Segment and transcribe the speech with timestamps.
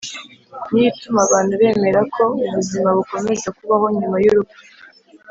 [0.69, 4.59] ni yo ituma abantu bemera ko ‘ubuzima bukomeza kubaho nyuma y’urupfu